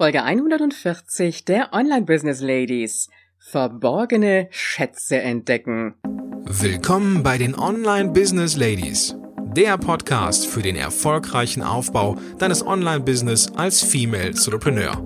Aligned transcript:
Folge 0.00 0.22
140 0.22 1.44
der 1.44 1.72
Online 1.72 2.02
Business 2.02 2.40
Ladies. 2.40 3.08
Verborgene 3.36 4.46
Schätze 4.52 5.20
entdecken. 5.20 5.96
Willkommen 6.44 7.24
bei 7.24 7.36
den 7.36 7.58
Online 7.58 8.10
Business 8.10 8.54
Ladies. 8.54 9.16
Der 9.56 9.76
Podcast 9.76 10.46
für 10.46 10.62
den 10.62 10.76
erfolgreichen 10.76 11.64
Aufbau 11.64 12.14
deines 12.38 12.64
Online-Business 12.64 13.50
als 13.56 13.82
Female 13.82 14.28
Entrepreneur. 14.28 15.04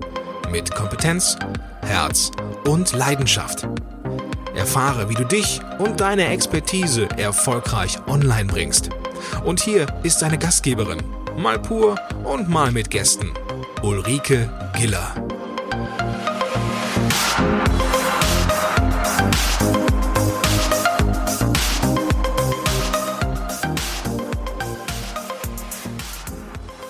Mit 0.51 0.69
Kompetenz, 0.69 1.39
Herz 1.81 2.29
und 2.67 2.93
Leidenschaft. 2.93 3.67
Erfahre, 4.55 5.09
wie 5.09 5.15
du 5.15 5.25
dich 5.25 5.59
und 5.79 6.01
deine 6.01 6.27
Expertise 6.27 7.09
erfolgreich 7.17 7.97
online 8.05 8.45
bringst. 8.45 8.91
Und 9.43 9.59
hier 9.59 9.87
ist 10.03 10.21
deine 10.21 10.37
Gastgeberin, 10.37 11.01
mal 11.35 11.57
pur 11.57 11.95
und 12.23 12.47
mal 12.47 12.71
mit 12.71 12.91
Gästen, 12.91 13.31
Ulrike 13.83 14.49
Giller. 14.77 15.13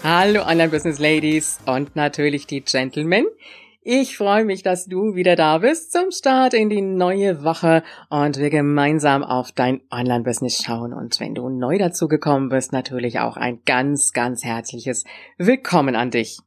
Hallo 0.04 0.44
Online 0.44 0.70
Business 0.70 1.00
Ladies 1.00 1.58
und 1.66 1.96
natürlich 1.96 2.46
die 2.46 2.62
Gentlemen. 2.62 3.26
Ich 3.82 4.16
freue 4.16 4.46
mich, 4.46 4.62
dass 4.62 4.86
du 4.86 5.16
wieder 5.16 5.36
da 5.36 5.58
bist 5.58 5.92
zum 5.92 6.12
Start 6.12 6.54
in 6.54 6.70
die 6.70 6.84
neue 6.84 7.44
Woche 7.44 7.82
und 8.12 8.38
wir 8.38 8.52
gemeinsam 8.52 9.24
auf 9.24 9.52
dein 9.52 9.82
Online-Business 9.90 10.62
schauen. 10.64 10.94
Und 10.94 11.20
wenn 11.20 11.34
du 11.34 11.50
neu 11.50 11.80
dazu 11.80 12.08
gekommen 12.08 12.50
bist, 12.50 12.72
natürlich 12.72 13.20
auch 13.20 13.36
ein 13.36 13.62
ganz, 13.66 14.14
ganz 14.14 14.44
herzliches 14.44 15.06
Willkommen 15.40 15.96
an 15.96 16.12
dich. 16.12 16.38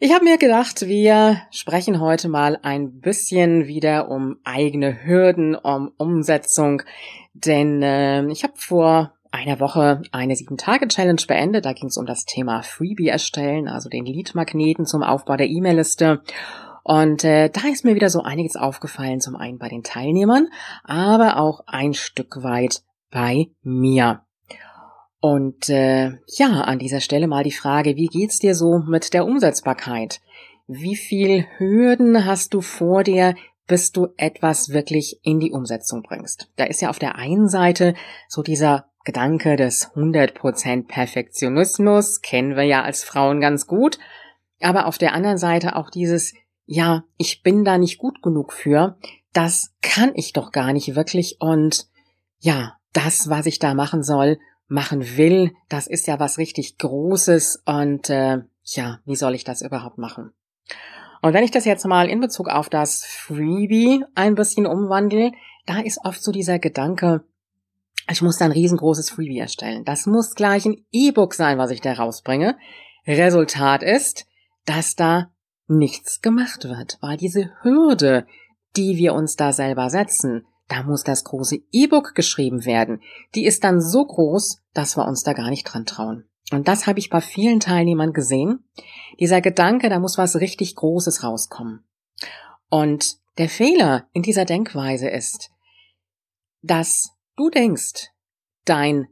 Ich 0.00 0.12
habe 0.12 0.24
mir 0.24 0.38
gedacht, 0.38 0.86
wir 0.86 1.42
sprechen 1.50 2.00
heute 2.00 2.28
mal 2.28 2.58
ein 2.62 3.00
bisschen 3.00 3.66
wieder 3.66 4.08
um 4.08 4.36
eigene 4.44 5.04
Hürden, 5.04 5.56
um 5.56 5.90
Umsetzung, 5.96 6.82
denn 7.34 7.82
äh, 7.82 8.24
ich 8.30 8.44
habe 8.44 8.54
vor 8.56 9.12
einer 9.30 9.60
Woche 9.60 10.02
eine 10.12 10.36
Sieben-Tage-Challenge 10.36 11.22
beendet. 11.26 11.64
Da 11.64 11.72
ging 11.72 11.88
es 11.88 11.96
um 11.96 12.06
das 12.06 12.24
Thema 12.24 12.62
Freebie 12.62 13.08
erstellen, 13.08 13.68
also 13.68 13.88
den 13.88 14.06
Lead-Magneten 14.06 14.86
zum 14.86 15.02
Aufbau 15.02 15.36
der 15.36 15.48
E-Mail-Liste. 15.48 16.22
Und 16.84 17.24
äh, 17.24 17.50
da 17.50 17.68
ist 17.68 17.84
mir 17.84 17.94
wieder 17.94 18.08
so 18.08 18.22
einiges 18.22 18.56
aufgefallen, 18.56 19.20
zum 19.20 19.36
einen 19.36 19.58
bei 19.58 19.68
den 19.68 19.82
Teilnehmern, 19.82 20.48
aber 20.84 21.38
auch 21.38 21.60
ein 21.66 21.92
Stück 21.92 22.42
weit 22.42 22.82
bei 23.10 23.48
mir. 23.62 24.22
Und 25.20 25.68
äh, 25.68 26.12
ja, 26.36 26.60
an 26.62 26.78
dieser 26.78 27.00
Stelle 27.00 27.26
mal 27.26 27.42
die 27.44 27.52
Frage, 27.52 27.96
wie 27.96 28.06
geht's 28.06 28.38
dir 28.38 28.54
so 28.54 28.78
mit 28.78 29.14
der 29.14 29.24
Umsetzbarkeit? 29.24 30.20
Wie 30.66 30.96
viel 30.96 31.46
Hürden 31.56 32.24
hast 32.24 32.54
du 32.54 32.60
vor 32.60 33.02
dir, 33.02 33.34
bis 33.66 33.90
du 33.90 34.08
etwas 34.16 34.70
wirklich 34.70 35.18
in 35.22 35.40
die 35.40 35.50
Umsetzung 35.50 36.02
bringst? 36.02 36.50
Da 36.56 36.64
ist 36.64 36.80
ja 36.80 36.90
auf 36.90 36.98
der 36.98 37.16
einen 37.16 37.48
Seite 37.48 37.94
so 38.28 38.42
dieser 38.42 38.90
Gedanke 39.04 39.56
des 39.56 39.90
100% 39.94 40.86
Perfektionismus, 40.86 42.20
kennen 42.20 42.56
wir 42.56 42.64
ja 42.64 42.82
als 42.82 43.04
Frauen 43.04 43.40
ganz 43.40 43.66
gut, 43.66 43.98
aber 44.60 44.86
auf 44.86 44.98
der 44.98 45.14
anderen 45.14 45.38
Seite 45.38 45.76
auch 45.76 45.90
dieses, 45.90 46.34
ja, 46.66 47.04
ich 47.16 47.42
bin 47.42 47.64
da 47.64 47.78
nicht 47.78 47.98
gut 47.98 48.22
genug 48.22 48.52
für, 48.52 48.98
das 49.32 49.74
kann 49.80 50.12
ich 50.14 50.32
doch 50.34 50.52
gar 50.52 50.72
nicht 50.72 50.94
wirklich 50.94 51.38
und 51.40 51.86
ja, 52.38 52.74
das, 52.92 53.30
was 53.30 53.46
ich 53.46 53.58
da 53.58 53.74
machen 53.74 54.02
soll, 54.02 54.38
machen 54.68 55.16
will, 55.16 55.52
das 55.68 55.86
ist 55.86 56.06
ja 56.06 56.20
was 56.20 56.38
richtig 56.38 56.78
Großes 56.78 57.62
und 57.64 58.10
äh, 58.10 58.42
ja, 58.64 59.00
wie 59.04 59.16
soll 59.16 59.34
ich 59.34 59.44
das 59.44 59.62
überhaupt 59.62 59.98
machen? 59.98 60.32
Und 61.22 61.32
wenn 61.32 61.44
ich 61.44 61.50
das 61.50 61.64
jetzt 61.64 61.86
mal 61.86 62.08
in 62.08 62.20
Bezug 62.20 62.48
auf 62.48 62.68
das 62.68 63.04
Freebie 63.04 64.04
ein 64.14 64.34
bisschen 64.34 64.66
umwandle, 64.66 65.32
da 65.66 65.80
ist 65.80 66.00
oft 66.04 66.22
so 66.22 66.30
dieser 66.32 66.58
Gedanke, 66.58 67.24
ich 68.10 68.22
muss 68.22 68.38
da 68.38 68.44
ein 68.44 68.52
riesengroßes 68.52 69.10
Freebie 69.10 69.38
erstellen. 69.38 69.84
Das 69.84 70.06
muss 70.06 70.34
gleich 70.34 70.64
ein 70.64 70.84
E-Book 70.92 71.34
sein, 71.34 71.58
was 71.58 71.70
ich 71.70 71.80
da 71.80 71.92
rausbringe. 71.92 72.56
Resultat 73.06 73.82
ist, 73.82 74.26
dass 74.64 74.94
da 74.94 75.30
nichts 75.66 76.22
gemacht 76.22 76.64
wird, 76.64 76.98
weil 77.00 77.16
diese 77.16 77.50
Hürde, 77.62 78.26
die 78.76 78.96
wir 78.96 79.14
uns 79.14 79.36
da 79.36 79.52
selber 79.52 79.90
setzen, 79.90 80.46
da 80.68 80.82
muss 80.82 81.02
das 81.02 81.24
große 81.24 81.58
E-Book 81.72 82.14
geschrieben 82.14 82.64
werden. 82.64 83.00
Die 83.34 83.46
ist 83.46 83.64
dann 83.64 83.80
so 83.80 84.04
groß, 84.04 84.62
dass 84.74 84.96
wir 84.96 85.06
uns 85.06 85.22
da 85.22 85.32
gar 85.32 85.50
nicht 85.50 85.64
dran 85.64 85.86
trauen. 85.86 86.28
Und 86.50 86.68
das 86.68 86.86
habe 86.86 86.98
ich 86.98 87.10
bei 87.10 87.20
vielen 87.20 87.60
Teilnehmern 87.60 88.12
gesehen. 88.12 88.64
Dieser 89.18 89.40
Gedanke, 89.40 89.88
da 89.88 89.98
muss 89.98 90.18
was 90.18 90.36
richtig 90.36 90.76
Großes 90.76 91.22
rauskommen. 91.22 91.84
Und 92.70 93.18
der 93.38 93.48
Fehler 93.48 94.08
in 94.12 94.22
dieser 94.22 94.44
Denkweise 94.44 95.08
ist, 95.08 95.50
dass 96.62 97.10
du 97.36 97.50
denkst, 97.50 98.10
dein 98.64 99.08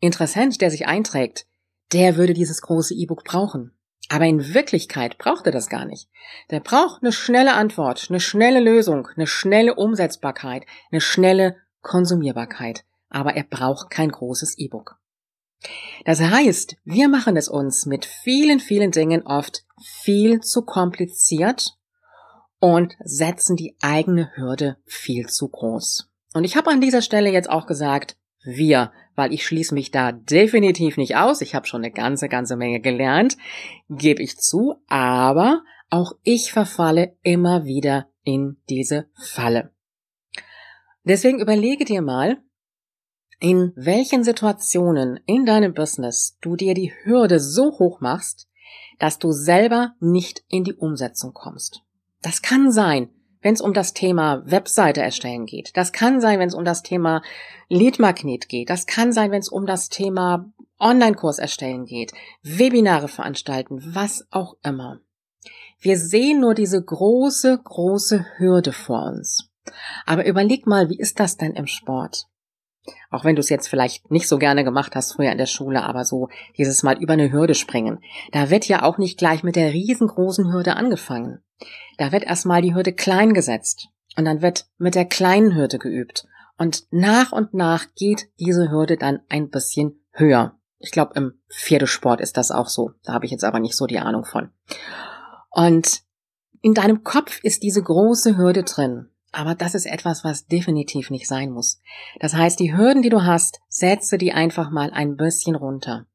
Interessent, 0.00 0.60
der 0.60 0.70
sich 0.70 0.86
einträgt, 0.86 1.46
der 1.92 2.16
würde 2.16 2.34
dieses 2.34 2.62
große 2.62 2.94
E-Book 2.94 3.24
brauchen. 3.24 3.72
Aber 4.12 4.24
in 4.26 4.54
Wirklichkeit 4.54 5.18
braucht 5.18 5.46
er 5.46 5.52
das 5.52 5.68
gar 5.68 5.84
nicht. 5.84 6.08
Der 6.50 6.58
braucht 6.58 7.00
eine 7.00 7.12
schnelle 7.12 7.54
Antwort, 7.54 8.08
eine 8.10 8.18
schnelle 8.18 8.58
Lösung, 8.58 9.06
eine 9.14 9.28
schnelle 9.28 9.76
Umsetzbarkeit, 9.76 10.66
eine 10.90 11.00
schnelle 11.00 11.56
Konsumierbarkeit. 11.80 12.84
Aber 13.08 13.36
er 13.36 13.44
braucht 13.44 13.88
kein 13.88 14.10
großes 14.10 14.58
E-Book. 14.58 14.96
Das 16.04 16.20
heißt, 16.20 16.76
wir 16.84 17.08
machen 17.08 17.36
es 17.36 17.48
uns 17.48 17.86
mit 17.86 18.04
vielen, 18.04 18.58
vielen 18.58 18.90
Dingen 18.90 19.22
oft 19.22 19.64
viel 20.02 20.40
zu 20.40 20.62
kompliziert 20.62 21.76
und 22.58 22.96
setzen 23.04 23.54
die 23.54 23.76
eigene 23.80 24.32
Hürde 24.34 24.76
viel 24.86 25.28
zu 25.28 25.48
groß. 25.48 26.10
Und 26.34 26.42
ich 26.42 26.56
habe 26.56 26.70
an 26.70 26.80
dieser 26.80 27.02
Stelle 27.02 27.30
jetzt 27.30 27.48
auch 27.48 27.66
gesagt, 27.66 28.16
wir, 28.42 28.92
weil 29.14 29.32
ich 29.32 29.46
schließe 29.46 29.74
mich 29.74 29.90
da 29.90 30.12
definitiv 30.12 30.96
nicht 30.96 31.16
aus. 31.16 31.40
Ich 31.40 31.54
habe 31.54 31.66
schon 31.66 31.82
eine 31.82 31.92
ganze, 31.92 32.28
ganze 32.28 32.56
Menge 32.56 32.80
gelernt, 32.80 33.36
gebe 33.88 34.22
ich 34.22 34.38
zu, 34.38 34.76
aber 34.88 35.62
auch 35.90 36.12
ich 36.22 36.52
verfalle 36.52 37.16
immer 37.22 37.64
wieder 37.64 38.08
in 38.22 38.56
diese 38.68 39.08
Falle. 39.14 39.72
Deswegen 41.04 41.40
überlege 41.40 41.84
dir 41.84 42.02
mal, 42.02 42.38
in 43.40 43.72
welchen 43.74 44.22
Situationen 44.22 45.18
in 45.26 45.46
deinem 45.46 45.72
Business 45.72 46.36
du 46.40 46.56
dir 46.56 46.74
die 46.74 46.92
Hürde 47.04 47.40
so 47.40 47.78
hoch 47.78 48.00
machst, 48.00 48.48
dass 48.98 49.18
du 49.18 49.32
selber 49.32 49.94
nicht 49.98 50.44
in 50.48 50.62
die 50.62 50.74
Umsetzung 50.74 51.32
kommst. 51.32 51.82
Das 52.20 52.42
kann 52.42 52.70
sein, 52.70 53.08
wenn 53.42 53.54
es 53.54 53.60
um 53.60 53.72
das 53.72 53.92
Thema 53.94 54.42
Webseite 54.44 55.02
erstellen 55.02 55.46
geht. 55.46 55.76
Das 55.76 55.92
kann 55.92 56.20
sein, 56.20 56.38
wenn 56.38 56.48
es 56.48 56.54
um 56.54 56.64
das 56.64 56.82
Thema 56.82 57.22
Leadmagnet 57.68 58.48
geht. 58.48 58.70
Das 58.70 58.86
kann 58.86 59.12
sein, 59.12 59.30
wenn 59.30 59.40
es 59.40 59.48
um 59.48 59.66
das 59.66 59.88
Thema 59.88 60.50
Online-Kurs 60.78 61.38
erstellen 61.38 61.84
geht, 61.84 62.12
Webinare 62.42 63.08
veranstalten, 63.08 63.80
was 63.94 64.26
auch 64.30 64.56
immer. 64.62 65.00
Wir 65.78 65.98
sehen 65.98 66.40
nur 66.40 66.54
diese 66.54 66.82
große, 66.82 67.60
große 67.62 68.26
Hürde 68.36 68.72
vor 68.72 69.04
uns. 69.06 69.50
Aber 70.06 70.26
überleg 70.26 70.66
mal, 70.66 70.88
wie 70.90 70.98
ist 70.98 71.20
das 71.20 71.36
denn 71.36 71.52
im 71.52 71.66
Sport? 71.66 72.26
Auch 73.10 73.24
wenn 73.24 73.36
du 73.36 73.40
es 73.40 73.48
jetzt 73.48 73.68
vielleicht 73.68 74.10
nicht 74.10 74.28
so 74.28 74.38
gerne 74.38 74.64
gemacht 74.64 74.94
hast 74.94 75.12
früher 75.12 75.32
in 75.32 75.38
der 75.38 75.46
Schule, 75.46 75.82
aber 75.82 76.04
so 76.04 76.28
dieses 76.56 76.82
Mal 76.82 77.00
über 77.00 77.12
eine 77.12 77.30
Hürde 77.30 77.54
springen. 77.54 78.02
Da 78.32 78.50
wird 78.50 78.66
ja 78.66 78.82
auch 78.82 78.98
nicht 78.98 79.18
gleich 79.18 79.42
mit 79.42 79.56
der 79.56 79.72
riesengroßen 79.72 80.52
Hürde 80.52 80.76
angefangen. 80.76 81.40
Da 81.98 82.12
wird 82.12 82.24
erstmal 82.24 82.62
die 82.62 82.74
Hürde 82.74 82.92
klein 82.92 83.34
gesetzt 83.34 83.88
und 84.16 84.24
dann 84.24 84.42
wird 84.42 84.66
mit 84.78 84.94
der 84.94 85.04
kleinen 85.04 85.54
Hürde 85.54 85.78
geübt. 85.78 86.26
Und 86.56 86.86
nach 86.90 87.32
und 87.32 87.54
nach 87.54 87.86
geht 87.94 88.28
diese 88.38 88.70
Hürde 88.70 88.96
dann 88.96 89.20
ein 89.28 89.50
bisschen 89.50 90.02
höher. 90.12 90.58
Ich 90.78 90.90
glaube, 90.90 91.12
im 91.14 91.34
Pferdesport 91.50 92.20
ist 92.20 92.36
das 92.36 92.50
auch 92.50 92.68
so. 92.68 92.92
Da 93.04 93.12
habe 93.12 93.26
ich 93.26 93.30
jetzt 93.30 93.44
aber 93.44 93.60
nicht 93.60 93.76
so 93.76 93.86
die 93.86 93.98
Ahnung 93.98 94.24
von. 94.24 94.50
Und 95.50 96.02
in 96.62 96.74
deinem 96.74 97.04
Kopf 97.04 97.40
ist 97.42 97.62
diese 97.62 97.82
große 97.82 98.36
Hürde 98.36 98.62
drin. 98.62 99.09
Aber 99.32 99.54
das 99.54 99.74
ist 99.74 99.86
etwas, 99.86 100.24
was 100.24 100.46
definitiv 100.46 101.10
nicht 101.10 101.28
sein 101.28 101.50
muss. 101.50 101.80
Das 102.18 102.34
heißt, 102.34 102.58
die 102.58 102.76
Hürden, 102.76 103.02
die 103.02 103.10
du 103.10 103.22
hast, 103.22 103.60
setze 103.68 104.18
die 104.18 104.32
einfach 104.32 104.70
mal 104.70 104.90
ein 104.90 105.16
bisschen 105.16 105.54
runter. 105.54 106.06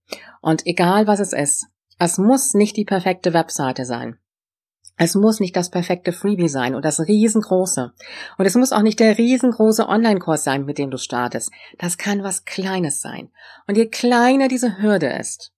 Und 0.42 0.66
egal 0.68 1.08
was 1.08 1.20
es 1.20 1.34
ist, 1.34 1.68
es 1.98 2.18
muss 2.18 2.54
nicht 2.54 2.76
die 2.76 2.86
perfekte 2.86 3.34
Webseite 3.34 3.86
sein. 3.86 4.18
Es 4.98 5.16
muss 5.16 5.42
nicht 5.42 5.56
das 5.56 5.72
perfekte 5.72 6.14
Freebie 6.14 6.48
sein 6.48 6.74
und 6.74 6.86
das 6.86 7.02
riesengroße. 7.02 7.94
Und 8.38 8.46
es 8.46 8.56
muss 8.56 8.72
auch 8.72 8.82
nicht 8.82 9.00
der 9.00 9.18
riesengroße 9.18 9.88
Online-Kurs 9.88 10.44
sein, 10.44 10.64
mit 10.64 10.78
dem 10.78 10.90
du 10.90 10.98
startest. 10.98 11.52
Das 11.78 11.98
kann 11.98 12.24
was 12.24 12.46
Kleines 12.46 13.02
sein. 13.02 13.30
Und 13.68 13.78
je 13.78 13.88
kleiner 13.88 14.48
diese 14.48 14.82
Hürde 14.82 15.08
ist, 15.08 15.52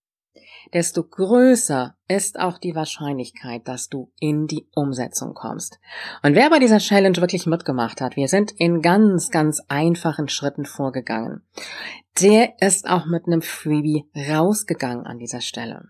desto 0.74 1.04
größer 1.04 1.96
ist 2.08 2.40
auch 2.40 2.58
die 2.58 2.76
Wahrscheinlichkeit, 2.76 3.68
dass 3.68 3.90
du 3.90 4.12
in 4.20 4.48
die 4.48 4.68
Umsetzung 4.74 5.34
kommst. 5.34 5.80
Und 6.24 6.36
wer 6.36 6.50
bei 6.50 6.60
dieser 6.60 6.80
Challenge 6.80 7.18
wirklich 7.18 7.46
mitgemacht 7.46 8.02
hat, 8.02 8.16
wir 8.16 8.28
sind 8.28 8.52
in 8.52 8.82
ganz, 8.82 9.32
ganz 9.32 9.62
einfachen 9.68 10.30
Schritten 10.30 10.66
vorgegangen. 10.66 11.42
Der 12.22 12.62
ist 12.62 12.88
auch 12.88 13.06
mit 13.06 13.28
einem 13.28 13.42
Freebie 13.42 14.06
rausgegangen 14.16 15.06
an 15.06 15.20
dieser 15.20 15.42
Stelle. 15.42 15.90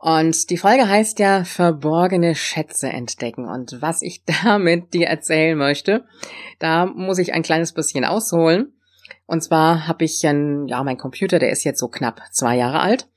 Und 0.00 0.48
die 0.48 0.56
Folge 0.56 0.88
heißt 0.88 1.18
ja 1.18 1.44
verborgene 1.44 2.34
Schätze 2.34 2.88
entdecken. 2.88 3.46
Und 3.46 3.82
was 3.82 4.00
ich 4.00 4.24
damit 4.44 4.94
dir 4.94 5.08
erzählen 5.08 5.56
möchte, 5.56 6.06
da 6.58 6.86
muss 6.86 7.18
ich 7.18 7.34
ein 7.34 7.42
kleines 7.42 7.74
bisschen 7.74 8.06
ausholen. 8.06 8.72
Und 9.26 9.42
zwar 9.42 9.86
habe 9.86 10.04
ich 10.04 10.26
ein, 10.26 10.66
ja, 10.68 10.82
mein 10.82 10.96
Computer, 10.96 11.38
der 11.38 11.50
ist 11.50 11.64
jetzt 11.64 11.80
so 11.80 11.88
knapp 11.88 12.22
zwei 12.32 12.56
Jahre 12.56 12.80
alt. 12.80 13.09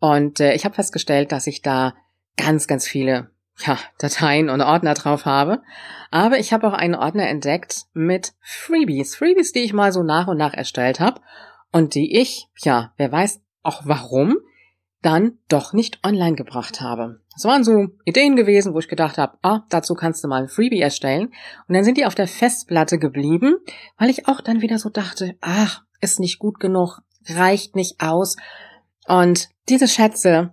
Und 0.00 0.40
äh, 0.40 0.54
ich 0.54 0.64
habe 0.64 0.74
festgestellt, 0.74 1.30
dass 1.30 1.46
ich 1.46 1.62
da 1.62 1.94
ganz, 2.36 2.66
ganz 2.66 2.88
viele 2.88 3.30
ja, 3.58 3.78
Dateien 3.98 4.48
und 4.48 4.62
Ordner 4.62 4.94
drauf 4.94 5.26
habe. 5.26 5.62
Aber 6.10 6.38
ich 6.38 6.52
habe 6.52 6.66
auch 6.66 6.72
einen 6.72 6.94
Ordner 6.94 7.28
entdeckt 7.28 7.84
mit 7.92 8.32
Freebies. 8.40 9.14
Freebies, 9.14 9.52
die 9.52 9.60
ich 9.60 9.72
mal 9.72 9.92
so 9.92 10.02
nach 10.02 10.26
und 10.26 10.38
nach 10.38 10.54
erstellt 10.54 10.98
habe 10.98 11.20
und 11.70 11.94
die 11.94 12.18
ich, 12.18 12.48
ja, 12.58 12.92
wer 12.96 13.12
weiß 13.12 13.40
auch 13.62 13.82
warum, 13.84 14.38
dann 15.02 15.38
doch 15.48 15.72
nicht 15.72 16.00
online 16.04 16.34
gebracht 16.34 16.80
habe. 16.80 17.20
Das 17.34 17.44
waren 17.44 17.64
so 17.64 17.88
Ideen 18.04 18.36
gewesen, 18.36 18.74
wo 18.74 18.80
ich 18.80 18.88
gedacht 18.88 19.16
habe, 19.16 19.38
ah, 19.42 19.60
dazu 19.70 19.94
kannst 19.94 20.22
du 20.22 20.28
mal 20.28 20.42
ein 20.42 20.48
Freebie 20.48 20.80
erstellen. 20.80 21.32
Und 21.68 21.74
dann 21.74 21.84
sind 21.84 21.96
die 21.96 22.04
auf 22.04 22.14
der 22.14 22.26
Festplatte 22.26 22.98
geblieben, 22.98 23.56
weil 23.98 24.10
ich 24.10 24.28
auch 24.28 24.40
dann 24.40 24.60
wieder 24.60 24.78
so 24.78 24.90
dachte, 24.90 25.36
ach, 25.40 25.82
ist 26.00 26.20
nicht 26.20 26.38
gut 26.38 26.60
genug, 26.60 27.00
reicht 27.28 27.76
nicht 27.76 28.02
aus. 28.02 28.36
Und 29.06 29.48
diese 29.68 29.88
Schätze, 29.88 30.52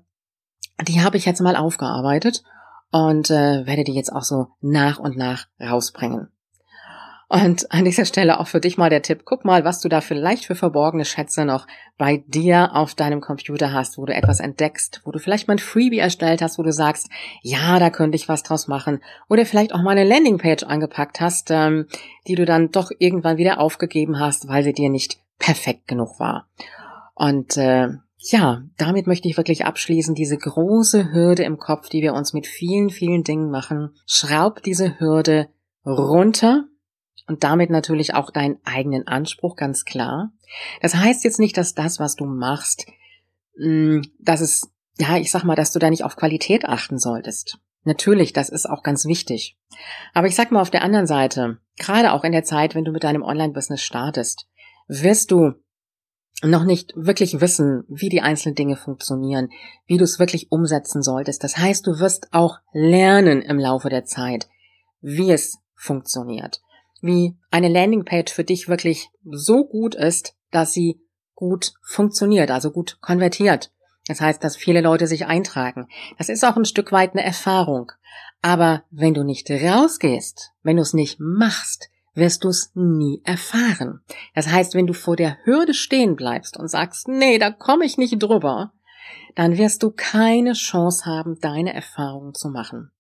die 0.88 1.02
habe 1.02 1.18
ich 1.18 1.26
jetzt 1.26 1.42
mal 1.42 1.56
aufgearbeitet 1.56 2.44
und 2.92 3.30
äh, 3.30 3.66
werde 3.66 3.84
die 3.84 3.94
jetzt 3.94 4.12
auch 4.12 4.24
so 4.24 4.48
nach 4.62 5.00
und 5.00 5.18
nach 5.18 5.48
rausbringen. 5.60 6.30
Und 7.30 7.74
an 7.74 7.84
dieser 7.84 8.06
Stelle 8.06 8.40
auch 8.40 8.48
für 8.48 8.62
dich 8.62 8.78
mal 8.78 8.90
der 8.90 9.02
Tipp, 9.02 9.24
guck 9.26 9.44
mal, 9.44 9.66
was 9.66 9.82
du 9.82 9.90
da 9.90 10.00
vielleicht 10.00 10.46
für 10.46 10.56
verborgene 10.56 11.04
Schätze 11.04 11.44
noch 11.44 11.68
bei 11.98 12.24
dir 12.26 12.74
auf 12.74 12.96
deinem 12.96 13.20
Computer 13.20 13.74
hast, 13.74 13.98
wo 13.98 14.06
du 14.06 14.14
etwas 14.14 14.40
entdeckst, 14.40 15.02
wo 15.04 15.12
du 15.12 15.20
vielleicht 15.20 15.50
mal 15.50 15.56
ein 15.56 15.60
Freebie 15.60 16.00
erstellt 16.00 16.42
hast, 16.42 16.58
wo 16.58 16.64
du 16.64 16.72
sagst, 16.72 17.10
ja, 17.42 17.80
da 17.80 17.90
könnte 17.90 18.16
ich 18.16 18.30
was 18.30 18.44
draus 18.44 18.70
machen. 18.70 19.02
Oder 19.28 19.46
vielleicht 19.46 19.74
auch 19.74 19.82
mal 19.82 19.92
eine 19.92 20.06
Landingpage 20.06 20.64
angepackt 20.64 21.20
hast, 21.20 21.52
ähm, 21.52 21.88
die 22.28 22.36
du 22.36 22.46
dann 22.46 22.72
doch 22.72 22.92
irgendwann 22.98 23.36
wieder 23.36 23.60
aufgegeben 23.60 24.22
hast, 24.22 24.48
weil 24.48 24.64
sie 24.64 24.74
dir 24.74 24.90
nicht 24.90 25.18
perfekt 25.38 25.90
genug 25.90 26.22
war. 26.22 26.48
Und 27.14 27.58
äh, 27.58 27.90
ja, 28.20 28.64
damit 28.78 29.08
möchte 29.08 29.28
ich 29.28 29.38
wirklich 29.38 29.66
abschließen, 29.66 30.16
diese 30.16 30.38
große 30.38 31.14
Hürde 31.14 31.44
im 31.44 31.58
Kopf, 31.58 31.90
die 31.90 32.02
wir 32.02 32.14
uns 32.14 32.34
mit 32.34 32.48
vielen, 32.48 32.90
vielen 32.90 33.24
Dingen 33.24 33.52
machen. 33.52 33.96
Schraub 34.06 34.64
diese 34.64 35.00
Hürde 35.00 35.50
runter 35.86 36.66
und 37.28 37.44
damit 37.44 37.70
natürlich 37.70 38.16
auch 38.16 38.32
deinen 38.32 38.58
eigenen 38.64 39.08
Anspruch, 39.08 39.56
ganz 39.56 39.86
klar. 39.86 40.32
Das 40.82 40.96
heißt 40.96 41.24
jetzt 41.24 41.40
nicht, 41.40 41.58
dass 41.58 41.76
das, 41.76 42.00
was 42.00 42.16
du 42.16 42.26
machst, 42.26 42.88
mm, 43.58 44.02
dass 44.20 44.42
es, 44.42 44.72
ja, 44.98 45.18
ich 45.18 45.30
sag 45.30 45.44
mal, 45.44 45.56
dass 45.56 45.72
du 45.72 45.80
da 45.80 45.90
nicht 45.90 46.04
auf 46.04 46.16
Qualität 46.16 46.66
achten 46.66 46.98
solltest. 46.98 47.60
Natürlich, 47.84 48.34
das 48.34 48.50
ist 48.50 48.70
auch 48.70 48.84
ganz 48.84 49.06
wichtig. 49.06 49.58
Aber 50.14 50.28
ich 50.28 50.36
sag 50.36 50.52
mal 50.52 50.62
auf 50.62 50.72
der 50.72 50.82
anderen 50.84 51.08
Seite, 51.08 51.60
gerade 51.78 52.12
auch 52.12 52.24
in 52.24 52.32
der 52.32 52.44
Zeit, 52.44 52.76
wenn 52.76 52.84
du 52.84 52.92
mit 52.92 53.04
deinem 53.04 53.22
Online-Business 53.22 53.82
startest, 53.82 54.48
wirst 54.88 55.32
du 55.32 55.54
noch 56.44 56.64
nicht 56.64 56.94
wirklich 56.96 57.42
wissen, 57.42 57.84
wie 57.88 58.10
die 58.10 58.22
einzelnen 58.22 58.56
Dinge 58.56 58.76
funktionieren, 58.76 59.50
wie 59.88 59.98
du 59.98 60.04
es 60.04 60.20
wirklich 60.20 60.52
umsetzen 60.52 61.02
solltest. 61.02 61.44
Das 61.44 61.58
heißt, 61.58 61.88
du 61.88 62.00
wirst 62.00 62.28
auch 62.32 62.60
lernen 62.74 63.42
im 63.42 63.58
Laufe 63.58 63.90
der 63.90 64.06
Zeit, 64.06 64.48
wie 65.02 65.32
es 65.32 65.58
funktioniert 65.76 66.62
wie 67.02 67.36
eine 67.52 67.70
Landingpage 67.70 68.32
für 68.32 68.44
dich 68.44 68.68
wirklich 68.68 69.10
so 69.24 69.66
gut 69.66 69.96
ist, 69.96 70.36
dass 70.52 70.74
sie 70.74 71.02
gut 71.36 71.74
funktioniert, 71.84 72.52
also 72.52 72.72
gut 72.72 72.98
konvertiert. 73.02 73.72
Das 74.08 74.22
heißt, 74.22 74.44
dass 74.44 74.56
viele 74.56 74.82
Leute 74.82 75.08
sich 75.08 75.26
eintragen. 75.26 75.88
Das 76.18 76.30
ist 76.30 76.44
auch 76.46 76.56
ein 76.56 76.66
Stück 76.66 76.92
weit 76.92 77.14
eine 77.14 77.24
Erfahrung. 77.24 77.92
Aber 78.42 78.84
wenn 78.90 79.14
du 79.14 79.24
nicht 79.24 79.50
rausgehst, 79.50 80.52
wenn 80.64 80.78
du 80.78 80.82
es 80.82 80.94
nicht 80.94 81.20
machst, 81.20 81.90
wirst 82.18 82.44
du 82.44 82.50
es 82.50 82.72
nie 82.74 83.22
erfahren. 83.24 84.02
Das 84.36 84.48
heißt, 84.48 84.74
wenn 84.74 84.88
du 84.88 84.94
vor 84.94 85.16
der 85.16 85.38
Hürde 85.46 85.74
stehen 85.74 86.16
bleibst 86.16 86.58
und 86.58 86.68
sagst, 86.68 87.08
nee, 87.08 87.38
da 87.38 87.52
komme 87.52 87.86
ich 87.86 87.98
nicht 87.98 88.22
drüber, 88.22 88.74
dann 89.36 89.58
wirst 89.58 89.84
du 89.84 89.92
keine 89.92 90.54
Chance 90.54 91.06
haben, 91.06 91.40
deine 91.40 91.74
Erfahrungen 91.74 92.34
zu 92.34 92.50
machen. 92.50 92.92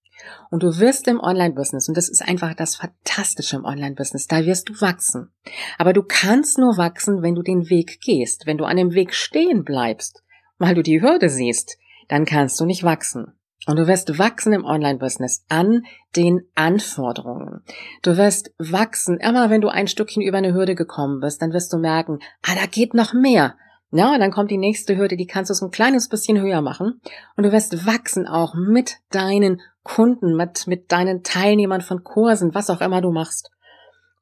Und 0.49 0.63
du 0.63 0.79
wirst 0.79 1.07
im 1.07 1.19
Online-Business, 1.19 1.89
und 1.89 1.97
das 1.97 2.09
ist 2.09 2.27
einfach 2.27 2.53
das 2.55 2.75
Fantastische 2.75 3.55
im 3.55 3.65
Online-Business, 3.65 4.27
da 4.27 4.45
wirst 4.45 4.69
du 4.69 4.81
wachsen. 4.81 5.31
Aber 5.77 5.93
du 5.93 6.03
kannst 6.03 6.57
nur 6.57 6.77
wachsen, 6.77 7.21
wenn 7.21 7.35
du 7.35 7.41
den 7.41 7.69
Weg 7.69 7.99
gehst. 8.01 8.45
Wenn 8.45 8.57
du 8.57 8.65
an 8.65 8.77
dem 8.77 8.93
Weg 8.93 9.13
stehen 9.13 9.63
bleibst, 9.63 10.23
weil 10.57 10.75
du 10.75 10.83
die 10.83 11.01
Hürde 11.01 11.29
siehst, 11.29 11.77
dann 12.07 12.25
kannst 12.25 12.59
du 12.59 12.65
nicht 12.65 12.83
wachsen. 12.83 13.36
Und 13.67 13.77
du 13.77 13.85
wirst 13.85 14.17
wachsen 14.17 14.53
im 14.53 14.63
Online-Business 14.63 15.43
an 15.49 15.83
den 16.15 16.47
Anforderungen. 16.55 17.63
Du 18.01 18.15
wirst 18.15 18.51
wachsen, 18.57 19.17
immer 19.17 19.49
wenn 19.49 19.59
du 19.59 19.67
ein 19.67 19.87
Stückchen 19.87 20.23
über 20.23 20.37
eine 20.37 20.53
Hürde 20.53 20.73
gekommen 20.73 21.19
bist, 21.19 21.41
dann 21.41 21.51
wirst 21.51 21.73
du 21.73 21.77
merken, 21.77 22.19
ah, 22.43 22.55
da 22.55 22.65
geht 22.65 22.93
noch 22.93 23.13
mehr. 23.13 23.55
Ja, 23.91 24.13
und 24.13 24.21
dann 24.21 24.31
kommt 24.31 24.51
die 24.51 24.57
nächste 24.57 24.95
Hürde, 24.95 25.17
die 25.17 25.27
kannst 25.27 25.49
du 25.49 25.53
so 25.53 25.65
ein 25.65 25.71
kleines 25.71 26.07
bisschen 26.07 26.39
höher 26.39 26.61
machen. 26.61 27.01
Und 27.35 27.43
du 27.43 27.51
wirst 27.51 27.85
wachsen 27.85 28.25
auch 28.25 28.55
mit 28.55 28.99
deinen 29.11 29.61
Kunden, 29.83 30.37
mit, 30.37 30.65
mit 30.67 30.91
deinen 30.93 31.23
Teilnehmern 31.23 31.81
von 31.81 32.05
Kursen, 32.05 32.55
was 32.55 32.69
auch 32.69 32.79
immer 32.79 33.01
du 33.01 33.11
machst. 33.11 33.51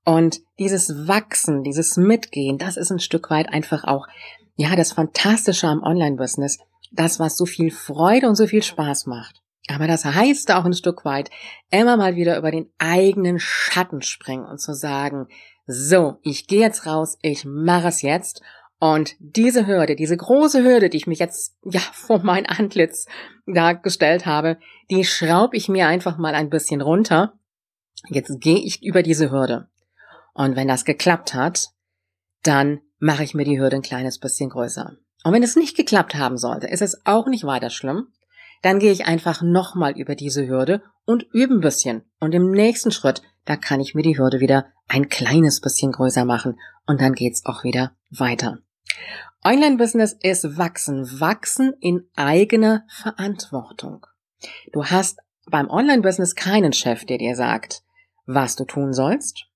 Und 0.06 0.42
dieses 0.58 1.08
Wachsen, 1.08 1.62
dieses 1.62 1.98
Mitgehen, 1.98 2.58
das 2.58 2.78
ist 2.78 2.92
ein 2.92 3.00
Stück 3.00 3.30
weit 3.30 3.50
einfach 3.50 3.84
auch, 3.84 4.08
ja, 4.56 4.76
das 4.76 4.94
Fantastische 4.94 5.68
am 5.68 5.84
Online-Business. 5.84 6.60
Das, 6.96 7.20
was 7.20 7.38
so 7.38 7.46
viel 7.46 7.72
Freude 7.72 8.28
und 8.28 8.36
so 8.36 8.48
viel 8.48 8.64
Spaß 8.64 9.06
macht. 9.06 9.42
Aber 9.68 9.88
das 9.88 10.06
heißt 10.06 10.52
auch 10.52 10.66
ein 10.66 10.74
Stück 10.74 11.06
weit, 11.06 11.30
immer 11.72 11.98
mal 11.98 12.16
wieder 12.16 12.38
über 12.38 12.52
den 12.52 12.70
eigenen 12.78 13.40
Schatten 13.40 14.02
springen 14.02 14.46
und 14.46 14.60
zu 14.60 14.74
sagen, 14.74 15.28
so, 15.66 16.20
ich 16.22 16.48
gehe 16.48 16.62
jetzt 16.62 16.86
raus, 16.86 17.18
ich 17.22 17.46
mache 17.46 17.88
es 17.88 18.02
jetzt 18.04 18.42
und 18.80 19.16
diese 19.20 19.66
Hürde, 19.66 19.96
diese 19.96 20.18
große 20.18 20.64
Hürde, 20.64 20.90
die 20.90 20.98
ich 20.98 21.08
mich 21.08 21.20
jetzt 21.20 21.58
ja 21.64 21.80
vor 21.94 22.20
mein 22.20 22.46
Antlitz 22.46 23.08
da 23.46 23.74
gestellt 23.74 24.26
habe, 24.26 24.58
die 24.92 25.04
schraube 25.04 25.58
ich 25.58 25.70
mir 25.70 25.88
einfach 25.88 26.18
mal 26.18 26.36
ein 26.36 26.50
bisschen 26.50 26.82
runter. 26.82 27.34
Jetzt 28.10 28.40
gehe 28.42 28.60
ich 28.60 28.84
über 28.84 29.02
diese 29.02 29.32
Hürde. 29.32 29.70
Und 30.34 30.56
wenn 30.56 30.68
das 30.68 30.86
geklappt 30.86 31.34
hat, 31.34 31.70
dann 32.44 32.82
mache 33.00 33.24
ich 33.24 33.34
mir 33.34 33.46
die 33.46 33.60
Hürde 33.60 33.78
ein 33.78 33.82
kleines 33.82 34.20
bisschen 34.20 34.50
größer. 34.50 34.98
Und 35.26 35.34
wenn 35.34 35.42
es 35.42 35.56
nicht 35.56 35.76
geklappt 35.76 36.14
haben 36.14 36.38
sollte, 36.38 36.68
ist 36.68 36.84
es 36.84 37.04
auch 37.04 37.26
nicht 37.26 37.46
weiter 37.46 37.72
schlimm. 37.72 38.10
Dann 38.62 38.78
gehe 38.78 38.92
ich 38.92 39.08
einfach 39.08 39.42
nochmal 39.42 39.98
über 39.98 40.14
diese 40.14 40.48
Hürde 40.48 40.84
und 41.04 41.26
übe 41.34 41.56
ein 41.56 41.62
bisschen. 41.62 42.04
Und 42.20 42.36
im 42.36 42.52
nächsten 42.52 42.92
Schritt, 42.92 43.24
da 43.44 43.56
kann 43.56 43.80
ich 43.80 43.96
mir 43.96 44.04
die 44.04 44.20
Hürde 44.20 44.40
wieder 44.40 44.68
ein 44.88 45.10
kleines 45.10 45.62
bisschen 45.62 45.92
größer 45.92 46.26
machen. 46.26 46.60
Und 46.86 47.02
dann 47.02 47.14
geht's 47.14 47.44
auch 47.48 47.64
wieder 47.64 47.96
weiter. 48.12 48.60
Online-Business 49.44 50.16
ist 50.22 50.60
wachsen, 50.60 51.20
wachsen 51.20 51.74
in 51.80 52.08
eigener 52.16 52.84
Verantwortung. 52.88 54.06
Du 54.74 54.86
hast 54.86 55.18
beim 55.50 55.72
Online-Business 55.72 56.36
keinen 56.36 56.72
Chef, 56.72 57.04
der 57.04 57.18
dir 57.18 57.36
sagt, 57.36 57.82
was 58.28 58.56
du 58.56 58.64
tun 58.64 58.94
sollst. 58.94 59.48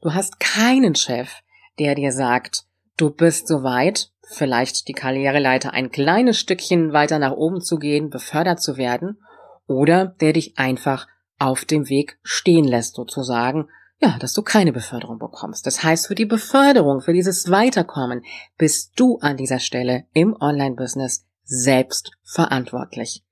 Du 0.00 0.14
hast 0.14 0.40
keinen 0.40 0.94
Chef, 0.94 1.30
der 1.78 1.94
dir 1.94 2.10
sagt, 2.10 2.64
du 3.00 3.10
bist 3.10 3.48
soweit, 3.48 4.10
vielleicht 4.22 4.88
die 4.88 4.92
Karriereleiter 4.92 5.72
ein 5.72 5.90
kleines 5.90 6.38
Stückchen 6.38 6.92
weiter 6.92 7.18
nach 7.18 7.32
oben 7.32 7.60
zu 7.60 7.78
gehen, 7.78 8.10
befördert 8.10 8.60
zu 8.60 8.76
werden, 8.76 9.20
oder 9.66 10.06
der 10.06 10.32
dich 10.32 10.58
einfach 10.58 11.06
auf 11.38 11.64
dem 11.64 11.88
Weg 11.88 12.18
stehen 12.22 12.64
lässt 12.64 12.94
sozusagen 12.94 13.68
ja, 14.00 14.16
dass 14.18 14.32
du 14.32 14.42
keine 14.42 14.72
Beförderung 14.72 15.18
bekommst. 15.18 15.66
Das 15.66 15.84
heißt, 15.84 16.06
für 16.06 16.14
die 16.14 16.26
Beförderung, 16.26 17.00
für 17.00 17.12
dieses 17.12 17.50
Weiterkommen 17.50 18.22
bist 18.56 18.92
du 18.96 19.18
an 19.18 19.36
dieser 19.36 19.58
Stelle 19.58 20.04
im 20.14 20.34
Online-Business 20.40 21.26
selbst 21.44 22.12
verantwortlich. 22.22 23.22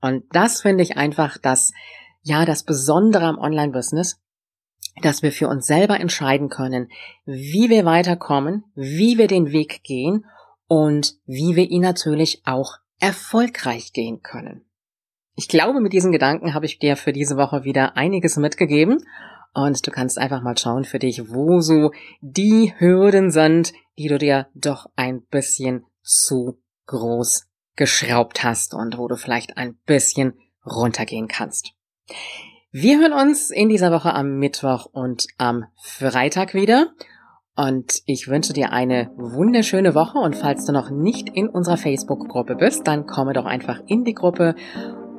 Und 0.00 0.24
das 0.32 0.62
finde 0.62 0.82
ich 0.82 0.96
einfach 0.96 1.36
das, 1.38 1.72
ja, 2.22 2.46
das 2.46 2.62
Besondere 2.62 3.24
am 3.26 3.38
Online-Business, 3.38 4.18
dass 5.02 5.22
wir 5.22 5.32
für 5.32 5.48
uns 5.48 5.66
selber 5.66 5.98
entscheiden 5.98 6.48
können, 6.48 6.88
wie 7.24 7.68
wir 7.68 7.84
weiterkommen, 7.84 8.64
wie 8.74 9.18
wir 9.18 9.26
den 9.26 9.52
Weg 9.52 9.82
gehen 9.82 10.24
und 10.66 11.14
wie 11.26 11.56
wir 11.56 11.70
ihn 11.70 11.82
natürlich 11.82 12.42
auch 12.44 12.78
erfolgreich 13.00 13.92
gehen 13.92 14.22
können. 14.22 14.64
Ich 15.36 15.48
glaube, 15.48 15.80
mit 15.80 15.92
diesen 15.92 16.12
Gedanken 16.12 16.54
habe 16.54 16.66
ich 16.66 16.78
dir 16.78 16.96
für 16.96 17.12
diese 17.12 17.36
Woche 17.36 17.64
wieder 17.64 17.96
einiges 17.96 18.36
mitgegeben 18.36 19.04
und 19.52 19.86
du 19.86 19.90
kannst 19.90 20.18
einfach 20.18 20.42
mal 20.42 20.56
schauen 20.56 20.84
für 20.84 20.98
dich, 20.98 21.28
wo 21.30 21.60
so 21.60 21.90
die 22.20 22.72
Hürden 22.78 23.30
sind, 23.30 23.72
die 23.98 24.08
du 24.08 24.18
dir 24.18 24.48
doch 24.54 24.86
ein 24.96 25.22
bisschen 25.22 25.84
zu 26.02 26.60
groß 26.86 27.46
geschraubt 27.76 28.44
hast 28.44 28.74
und 28.74 28.98
wo 28.98 29.08
du 29.08 29.16
vielleicht 29.16 29.56
ein 29.56 29.76
bisschen 29.86 30.34
runtergehen 30.64 31.28
kannst. 31.28 31.72
Wir 32.76 32.98
hören 32.98 33.12
uns 33.12 33.52
in 33.52 33.68
dieser 33.68 33.92
Woche 33.92 34.12
am 34.12 34.40
Mittwoch 34.40 34.86
und 34.90 35.28
am 35.38 35.66
Freitag 35.80 36.54
wieder. 36.54 36.88
Und 37.54 38.02
ich 38.04 38.26
wünsche 38.26 38.52
dir 38.52 38.72
eine 38.72 39.12
wunderschöne 39.16 39.94
Woche 39.94 40.18
und 40.18 40.34
falls 40.34 40.64
du 40.64 40.72
noch 40.72 40.90
nicht 40.90 41.28
in 41.28 41.48
unserer 41.48 41.76
Facebook-Gruppe 41.76 42.56
bist, 42.56 42.88
dann 42.88 43.06
komme 43.06 43.32
doch 43.32 43.44
einfach 43.44 43.78
in 43.86 44.02
die 44.02 44.14
Gruppe 44.14 44.56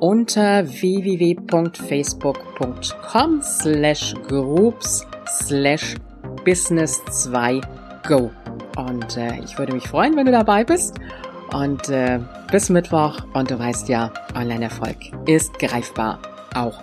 unter 0.00 0.68
www.facebook.com 0.68 3.40
slash 3.40 4.14
groups 4.28 5.06
slash 5.26 5.94
business 6.44 7.02
2 7.06 7.62
go. 8.06 8.30
Und 8.76 9.16
äh, 9.16 9.40
ich 9.42 9.58
würde 9.58 9.72
mich 9.72 9.88
freuen, 9.88 10.14
wenn 10.14 10.26
du 10.26 10.32
dabei 10.32 10.62
bist. 10.62 10.98
Und 11.54 11.88
äh, 11.88 12.20
bis 12.52 12.68
Mittwoch. 12.68 13.16
Und 13.32 13.50
du 13.50 13.58
weißt 13.58 13.88
ja, 13.88 14.12
Online-Erfolg 14.34 14.98
ist 15.24 15.58
greifbar. 15.58 16.18
Auch 16.54 16.82